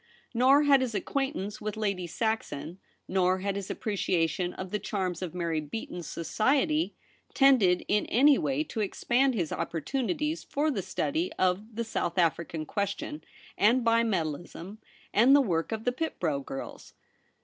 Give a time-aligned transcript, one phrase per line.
[0.33, 5.35] Nor had his acquaintance with Lady Saxon, nor had his appreciation of the charms of
[5.35, 6.95] Mary Beaton's society
[7.35, 9.57] tended in any w^ay to expand ROLFE BELLA RM IN.
[9.59, 9.67] [91 his
[10.31, 13.23] opportunities for the study of the South African question,
[13.55, 14.79] and bi metalHsm
[15.13, 16.95] and the work of the pit brow girls.